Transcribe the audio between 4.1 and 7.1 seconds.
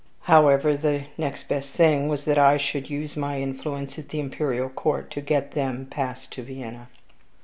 imperial court to get them passed to Vienna.